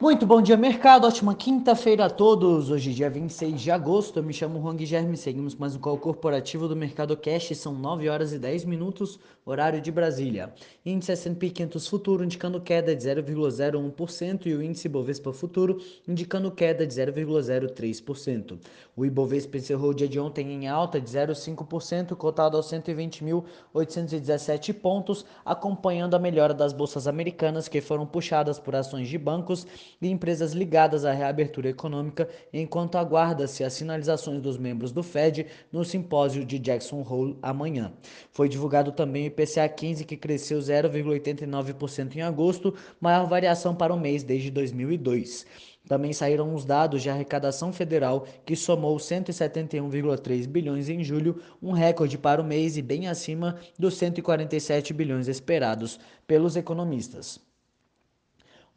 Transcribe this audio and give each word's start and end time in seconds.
Muito 0.00 0.24
bom 0.24 0.40
dia, 0.40 0.56
mercado. 0.56 1.06
Ótima 1.06 1.34
quinta-feira 1.34 2.06
a 2.06 2.08
todos. 2.08 2.70
Hoje, 2.70 2.94
dia 2.94 3.10
26 3.10 3.60
de 3.60 3.70
agosto. 3.70 4.18
Eu 4.18 4.22
me 4.22 4.32
chamo 4.32 4.58
Juan 4.58 4.74
Guilherme. 4.74 5.14
Seguimos 5.14 5.54
mais 5.54 5.76
um 5.76 5.78
call 5.78 5.98
corporativo 5.98 6.66
do 6.66 6.74
Mercado 6.74 7.14
Cash. 7.18 7.54
São 7.54 7.74
9 7.74 8.08
horas 8.08 8.32
e 8.32 8.38
10 8.38 8.64
minutos, 8.64 9.20
horário 9.44 9.78
de 9.78 9.92
Brasília. 9.92 10.54
Índice 10.86 11.12
S&P 11.12 11.50
500 11.50 11.86
Futuro 11.86 12.24
indicando 12.24 12.58
queda 12.62 12.96
de 12.96 13.06
0,01% 13.06 14.46
e 14.46 14.54
o 14.54 14.62
índice 14.62 14.88
Bovespa 14.88 15.34
Futuro 15.34 15.76
indicando 16.08 16.50
queda 16.50 16.86
de 16.86 16.94
0,03%. 16.94 18.58
O 18.96 19.04
Ibovespa 19.04 19.58
encerrou 19.58 19.90
o 19.90 19.94
dia 19.94 20.08
de 20.08 20.18
ontem 20.18 20.50
em 20.50 20.66
alta 20.66 20.98
de 20.98 21.10
0,5%, 21.10 22.16
cotado 22.16 22.56
aos 22.56 22.72
120.817 22.72 24.72
pontos, 24.72 25.26
acompanhando 25.44 26.14
a 26.14 26.18
melhora 26.18 26.54
das 26.54 26.72
bolsas 26.72 27.06
americanas 27.06 27.68
que 27.68 27.82
foram 27.82 28.06
puxadas 28.06 28.58
por 28.58 28.74
ações 28.74 29.06
de 29.06 29.18
bancos 29.18 29.66
e 30.00 30.08
empresas 30.08 30.52
ligadas 30.52 31.04
à 31.04 31.12
reabertura 31.12 31.68
econômica, 31.68 32.28
enquanto 32.52 32.96
aguarda-se 32.96 33.64
as 33.64 33.72
sinalizações 33.72 34.40
dos 34.40 34.56
membros 34.58 34.92
do 34.92 35.02
Fed 35.02 35.46
no 35.72 35.84
simpósio 35.84 36.44
de 36.44 36.58
Jackson 36.58 37.04
Hole 37.08 37.38
amanhã. 37.42 37.92
Foi 38.32 38.48
divulgado 38.48 38.92
também 38.92 39.24
o 39.24 39.26
IPCA 39.26 39.68
15, 39.68 40.04
que 40.04 40.16
cresceu 40.16 40.58
0,89% 40.58 42.16
em 42.16 42.22
agosto, 42.22 42.74
maior 43.00 43.26
variação 43.26 43.74
para 43.74 43.94
o 43.94 44.00
mês 44.00 44.22
desde 44.22 44.50
2002. 44.50 45.46
Também 45.88 46.12
saíram 46.12 46.54
os 46.54 46.64
dados 46.64 47.02
de 47.02 47.10
arrecadação 47.10 47.72
federal, 47.72 48.26
que 48.44 48.54
somou 48.54 48.96
171,3 48.96 50.46
bilhões 50.46 50.88
em 50.88 51.02
julho, 51.02 51.40
um 51.60 51.72
recorde 51.72 52.16
para 52.18 52.40
o 52.40 52.44
mês 52.44 52.76
e 52.76 52.82
bem 52.82 53.08
acima 53.08 53.58
dos 53.78 53.94
147 53.94 54.92
bilhões 54.92 55.26
esperados 55.26 55.98
pelos 56.26 56.54
economistas. 56.54 57.49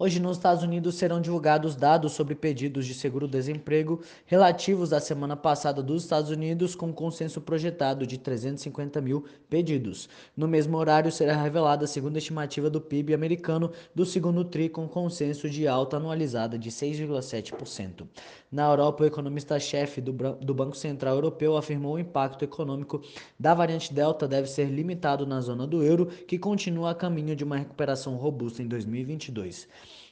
Hoje, 0.03 0.19
nos 0.19 0.35
Estados 0.35 0.61
Unidos, 0.63 0.95
serão 0.95 1.21
divulgados 1.21 1.77
dados 1.77 2.11
sobre 2.11 2.35
pedidos 2.35 2.85
de 2.85 2.93
seguro-desemprego 2.93 4.01
relativos 4.25 4.91
à 4.91 4.99
semana 4.99 5.37
passada 5.37 5.81
dos 5.81 6.03
Estados 6.03 6.29
Unidos, 6.29 6.75
com 6.75 6.91
consenso 6.91 7.39
projetado 7.39 8.05
de 8.05 8.17
350 8.17 8.99
mil 8.99 9.23
pedidos. 9.49 10.09
No 10.35 10.45
mesmo 10.45 10.77
horário, 10.77 11.09
será 11.09 11.41
revelada 11.41 11.85
a 11.85 11.87
segunda 11.87 12.17
estimativa 12.17 12.69
do 12.69 12.81
PIB 12.81 13.13
americano 13.13 13.71
do 13.95 14.05
segundo 14.05 14.43
TRI, 14.43 14.67
com 14.67 14.89
consenso 14.89 15.49
de 15.49 15.69
alta 15.69 15.95
anualizada 15.95 16.59
de 16.59 16.69
6,7%. 16.69 18.05
Na 18.51 18.69
Europa, 18.69 19.05
o 19.05 19.07
economista-chefe 19.07 20.01
do, 20.01 20.11
do 20.11 20.53
Banco 20.53 20.75
Central 20.75 21.15
Europeu 21.15 21.55
afirmou 21.55 21.93
o 21.93 21.99
impacto 21.99 22.43
econômico 22.43 23.01
da 23.39 23.53
variante 23.53 23.93
Delta 23.93 24.27
deve 24.27 24.49
ser 24.49 24.65
limitado 24.65 25.25
na 25.25 25.39
zona 25.39 25.65
do 25.65 25.81
euro, 25.81 26.07
que 26.07 26.37
continua 26.37 26.91
a 26.91 26.95
caminho 26.95 27.37
de 27.37 27.45
uma 27.45 27.55
recuperação 27.55 28.17
robusta 28.17 28.61
em 28.61 28.67
2022. 28.67 29.65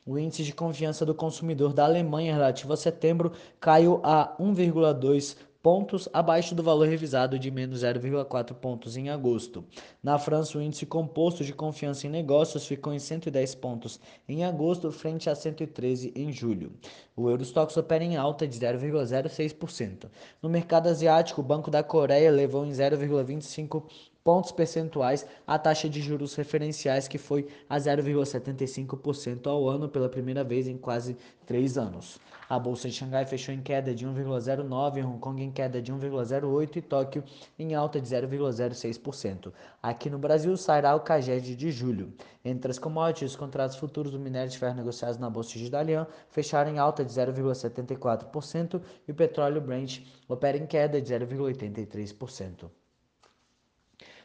O 0.06 0.18
índice 0.18 0.44
de 0.44 0.54
confiança 0.54 1.06
do 1.06 1.16
consumidor 1.16 1.74
da 1.74 1.86
Alemanha 1.86 2.34
relativo 2.34 2.74
a 2.74 2.78
setembro 2.78 3.32
caiu 3.60 4.00
a 4.04 4.36
1,2 4.40 5.36
pontos 5.62 6.10
abaixo 6.12 6.56
do 6.56 6.64
valor 6.64 6.88
revisado 6.88 7.38
de 7.38 7.52
menos 7.52 7.82
0,4 7.84 8.54
pontos 8.56 8.98
em 8.98 9.09
agosto. 9.09 9.64
Na 10.02 10.18
França, 10.18 10.58
o 10.58 10.62
índice 10.62 10.86
composto 10.86 11.44
de 11.44 11.54
confiança 11.54 12.08
em 12.08 12.09
negócios 12.09 12.66
ficou 12.66 12.94
em 12.94 13.00
110 13.00 13.56
pontos 13.56 14.00
em 14.28 14.44
agosto, 14.44 14.92
frente 14.92 15.30
a 15.30 15.36
113 15.36 16.12
em 16.16 16.32
julho. 16.32 16.74
O 17.16 17.30
Eurostox 17.30 17.78
opera 17.78 18.04
em 18.04 18.18
alta 18.18 18.48
de 18.48 18.58
0,06%. 18.58 20.09
No 20.42 20.50
mercado 20.50 20.88
asiático, 20.88 21.42
o 21.42 21.44
Banco 21.44 21.70
da 21.70 21.84
Coreia 21.84 22.32
levou 22.32 22.66
em 22.66 22.72
0,25 22.72 23.84
pontos 24.24 24.52
percentuais 24.52 25.26
a 25.48 25.58
taxa 25.58 25.90
de 25.90 26.02
juros 26.02 26.36
referenciais, 26.36 27.08
que 27.08 27.18
foi 27.18 27.48
a 27.70 27.78
0,75% 27.78 29.48
ao 29.48 29.68
ano 29.68 29.90
pela 29.90 30.10
primeira 30.10 30.44
vez 30.44 30.68
em 30.68 30.78
quase 30.78 31.18
três 31.46 31.78
anos. 31.78 32.20
A 32.48 32.60
bolsa 32.60 32.90
de 32.90 32.96
Xangai 32.96 33.26
fechou 33.26 33.56
em 33.56 33.62
queda 33.62 33.96
de 33.96 34.06
1,09%, 34.06 35.06
Hong 35.06 35.20
Kong 35.20 35.42
em 35.42 35.52
queda 35.52 35.82
de 35.82 35.92
1,08% 35.94 36.76
e 36.76 36.82
Tóquio 36.82 37.24
em 37.58 37.74
alta 37.74 38.02
de 38.02 38.08
0,06%. 38.08 39.54
Aqui 39.81 40.10
no 40.10 40.20
Brasil 40.20 40.56
sairá 40.58 40.94
o 40.94 41.00
CAGED 41.00 41.56
de 41.56 41.72
julho. 41.72 42.14
Entre 42.44 42.70
as 42.70 42.78
commodities, 42.78 43.31
os 43.31 43.38
contratos 43.38 43.78
futuros 43.78 44.12
do 44.12 44.20
minério 44.20 44.52
de 44.52 44.58
ferro 44.58 44.76
negociados 44.76 45.18
na 45.18 45.30
bolsa 45.30 45.58
de 45.58 45.70
Dalian 45.70 46.06
fecharam 46.30 46.72
em 46.72 46.78
alta 46.78 47.06
de 47.06 47.14
0,74% 47.14 48.81
e 49.08 49.12
o 49.12 49.16
petróleo 49.16 49.62
Brent 49.62 50.02
opera 50.28 50.58
em 50.58 50.66
queda 50.66 51.02
de 51.02 51.14
0,83%. 51.14 52.70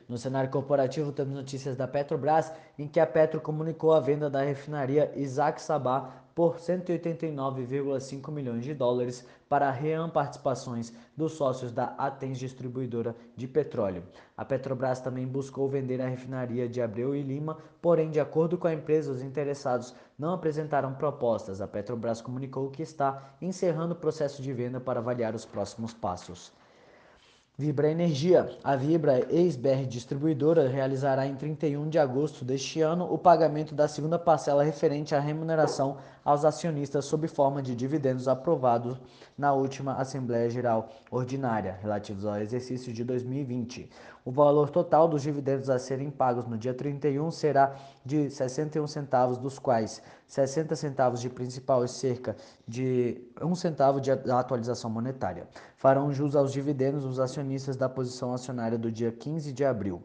No 0.09 0.17
cenário 0.17 0.51
corporativo, 0.51 1.11
temos 1.11 1.35
notícias 1.35 1.77
da 1.77 1.89
Petrobras, 1.89 2.53
em 2.79 2.87
que 2.87 3.01
a 3.01 3.07
Petro 3.07 3.41
comunicou 3.41 3.93
a 3.93 3.99
venda 3.99 4.31
da 4.31 4.41
refinaria 4.41 5.13
Isaac 5.17 5.61
Sabá 5.61 6.13
por 6.33 6.59
189,5 6.59 8.31
milhões 8.31 8.63
de 8.63 8.73
dólares 8.73 9.27
para 9.49 9.71
Ream 9.71 10.09
Participações 10.11 10.93
dos 11.17 11.33
sócios 11.33 11.73
da 11.73 11.95
Atens 11.99 12.39
Distribuidora 12.39 13.17
de 13.35 13.49
Petróleo. 13.49 14.05
A 14.37 14.45
Petrobras 14.45 15.01
também 15.01 15.27
buscou 15.27 15.69
vender 15.69 16.01
a 16.01 16.07
refinaria 16.07 16.69
de 16.69 16.81
Abreu 16.81 17.17
e 17.17 17.23
Lima, 17.23 17.57
porém, 17.83 18.11
de 18.11 18.21
acordo 18.21 18.59
com 18.59 18.69
a 18.69 18.75
empresa, 18.75 19.11
os 19.11 19.23
interessados 19.23 19.95
não 20.17 20.35
apresentaram 20.35 20.95
propostas. 20.95 21.61
A 21.61 21.67
Petrobras 21.67 22.21
comunicou 22.21 22.71
que 22.71 22.83
está 22.83 23.35
encerrando 23.41 23.95
o 23.95 23.99
processo 23.99 24.41
de 24.41 24.53
venda 24.53 24.79
para 24.79 25.01
avaliar 25.01 25.35
os 25.35 25.47
próximos 25.47 25.93
passos. 25.93 26.53
Vibra 27.59 27.91
Energia. 27.91 28.51
A 28.63 28.77
Vibra, 28.77 29.27
ex-BR 29.31 29.87
Distribuidora, 29.89 30.69
realizará 30.69 31.27
em 31.27 31.35
31 31.35 31.89
de 31.89 31.99
agosto 31.99 32.45
deste 32.45 32.83
ano 32.83 33.11
o 33.11 33.17
pagamento 33.17 33.75
da 33.75 33.89
segunda 33.89 34.19
parcela 34.19 34.63
referente 34.63 35.15
à 35.15 35.21
remuneração 35.21 35.97
aos 36.27 36.45
acionistas 36.45 37.05
sob 37.05 37.29
forma 37.29 37.63
de 37.63 37.77
dividendos 37.77 38.27
aprovados 38.27 39.01
na 39.39 39.53
última 39.53 39.95
Assembleia 39.95 40.51
Geral 40.51 40.89
Ordinária, 41.09 41.79
relativos 41.81 42.27
ao 42.27 42.37
exercício 42.39 42.93
de 42.93 43.05
2020. 43.05 43.89
O 44.25 44.33
valor 44.33 44.69
total 44.71 45.07
dos 45.07 45.23
dividendos 45.23 45.71
a 45.71 45.79
serem 45.79 46.11
pagos 46.11 46.45
no 46.49 46.59
dia 46.59 46.75
31 46.75 47.31
será 47.31 47.77
de 48.05 48.29
61 48.29 48.89
centavos, 48.89 49.39
dos 49.39 49.57
quais 49.61 50.03
60 50.27 50.75
centavos 50.75 51.21
de 51.21 51.31
principal 51.31 51.85
e 51.85 51.89
cerca 51.89 52.35
de 52.67 53.23
1 53.41 53.55
centavo 53.55 54.01
de 54.01 54.11
atualização 54.11 54.91
monetária. 54.91 55.47
Farão 55.77 56.13
jus 56.13 56.35
aos 56.35 56.53
dividendos 56.53 57.05
os 57.05 57.21
acionistas 57.21 57.77
da 57.77 57.89
posição 57.89 58.35
acionária 58.35 58.77
do 58.77 58.91
dia 58.91 59.13
15 59.13 59.53
de 59.53 59.65
abril. 59.65 60.03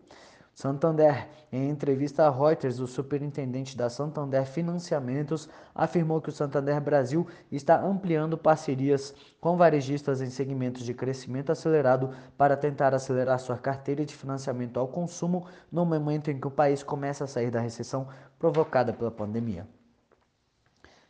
Santander. 0.53 1.27
Em 1.51 1.69
entrevista 1.69 2.25
a 2.25 2.29
Reuters, 2.29 2.79
o 2.79 2.87
superintendente 2.87 3.75
da 3.75 3.89
Santander 3.89 4.45
Financiamentos 4.45 5.49
afirmou 5.73 6.21
que 6.21 6.29
o 6.29 6.31
Santander 6.31 6.79
Brasil 6.79 7.27
está 7.51 7.81
ampliando 7.81 8.37
parcerias 8.37 9.13
com 9.39 9.57
varejistas 9.57 10.21
em 10.21 10.29
segmentos 10.29 10.83
de 10.83 10.93
crescimento 10.93 11.51
acelerado 11.51 12.11
para 12.37 12.55
tentar 12.55 12.93
acelerar 12.93 13.39
sua 13.39 13.57
carteira 13.57 14.05
de 14.05 14.15
financiamento 14.15 14.79
ao 14.79 14.87
consumo 14.87 15.45
no 15.71 15.85
momento 15.85 16.29
em 16.29 16.39
que 16.39 16.47
o 16.47 16.51
país 16.51 16.83
começa 16.83 17.23
a 17.23 17.27
sair 17.27 17.51
da 17.51 17.59
recessão 17.59 18.07
provocada 18.39 18.93
pela 18.93 19.11
pandemia. 19.11 19.67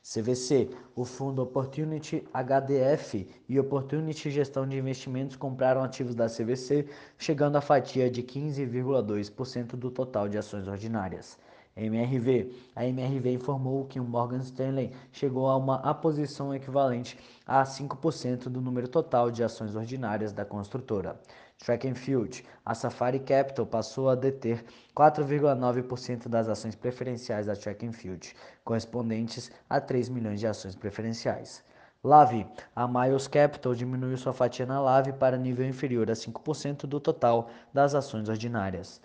CVC, 0.03 0.69
o 0.95 1.05
fundo 1.05 1.43
Opportunity 1.43 2.27
HDF 2.33 3.27
e 3.47 3.59
Opportunity 3.59 4.31
Gestão 4.31 4.67
de 4.67 4.75
Investimentos 4.75 5.35
compraram 5.35 5.83
ativos 5.83 6.15
da 6.15 6.27
CVC, 6.27 6.87
chegando 7.19 7.55
à 7.55 7.61
fatia 7.61 8.09
de 8.09 8.23
15,2% 8.23 9.75
do 9.75 9.91
total 9.91 10.27
de 10.27 10.39
ações 10.39 10.67
ordinárias. 10.67 11.37
MRV. 11.75 12.53
A 12.75 12.85
MRV 12.85 13.33
informou 13.33 13.85
que 13.85 13.99
o 13.99 14.03
Morgan 14.03 14.39
Stanley 14.39 14.91
chegou 15.11 15.47
a 15.47 15.55
uma 15.55 15.75
aposição 15.77 16.53
equivalente 16.53 17.17
a 17.45 17.63
5% 17.63 18.49
do 18.49 18.61
número 18.61 18.87
total 18.87 19.31
de 19.31 19.43
ações 19.43 19.75
ordinárias 19.75 20.33
da 20.33 20.45
construtora. 20.45 21.19
Track 21.57 21.87
and 21.87 21.95
Field, 21.95 22.43
a 22.65 22.73
Safari 22.73 23.19
Capital 23.19 23.67
passou 23.67 24.09
a 24.09 24.15
deter 24.15 24.65
4,9% 24.95 26.27
das 26.27 26.49
ações 26.49 26.75
preferenciais 26.75 27.45
da 27.45 27.55
Track 27.55 27.85
and 27.85 27.93
Field, 27.93 28.35
correspondentes 28.63 29.51
a 29.69 29.79
3 29.79 30.09
milhões 30.09 30.39
de 30.39 30.47
ações 30.47 30.75
preferenciais. 30.75 31.63
Lave, 32.03 32.47
a 32.75 32.87
Miles 32.87 33.27
Capital 33.27 33.75
diminuiu 33.75 34.17
sua 34.17 34.33
fatia 34.33 34.65
na 34.65 34.81
Lave 34.81 35.13
para 35.13 35.37
nível 35.37 35.67
inferior 35.67 36.09
a 36.09 36.13
5% 36.15 36.87
do 36.87 36.99
total 36.99 37.51
das 37.71 37.93
ações 37.93 38.27
ordinárias. 38.27 38.99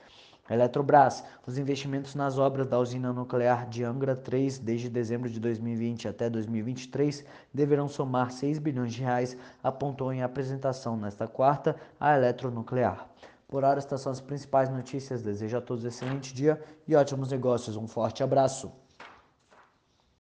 Eletrobras, 0.49 1.25
os 1.47 1.59
investimentos 1.59 2.15
nas 2.15 2.39
obras 2.39 2.67
da 2.67 2.79
usina 2.79 3.13
nuclear 3.13 3.69
de 3.69 3.83
Angra 3.83 4.15
3 4.15 4.59
desde 4.59 4.89
dezembro 4.89 5.29
de 5.29 5.41
2020 5.41 6.09
até 6.09 6.31
2023 6.31 7.25
deverão 7.53 7.89
somar 7.89 8.31
6 8.31 8.59
bilhões 8.59 8.95
de 8.95 9.03
reais, 9.03 9.37
apontou 9.63 10.13
em 10.13 10.23
apresentação 10.23 10.97
nesta 10.97 11.27
quarta 11.27 11.75
a 11.99 12.17
Eletronuclear. 12.17 13.09
Por 13.49 13.65
hora, 13.65 13.79
estas 13.79 14.01
são 14.01 14.11
as 14.11 14.21
principais 14.21 14.69
notícias. 14.69 15.23
Desejo 15.23 15.57
a 15.57 15.61
todos 15.61 15.85
um 15.85 15.89
excelente 15.89 16.35
dia 16.35 16.61
e 16.87 16.97
ótimos 16.97 17.31
negócios. 17.31 17.77
Um 17.77 17.87
forte 17.87 18.23
abraço. 18.23 18.73